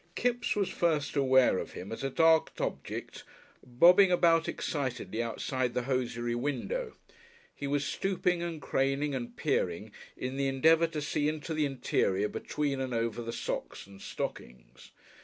[0.15, 3.23] Kipps was first aware of him as a dark object
[3.63, 6.95] bobbing about excitedly outside the hosiery window.
[7.53, 12.29] He was stooping and craning and peering in the endeavour to see into the interior
[12.29, 14.89] between and over the socks and stockings.